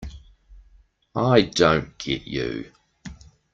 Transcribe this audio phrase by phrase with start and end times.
[1.15, 2.71] I don't get you.